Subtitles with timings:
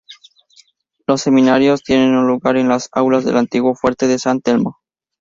[1.05, 4.79] Los seminarios tienen lugar en las aulas del antiguo Fuerte de San Telmo.